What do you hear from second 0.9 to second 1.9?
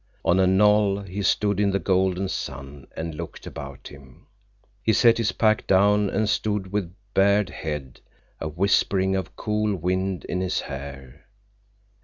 he stood in the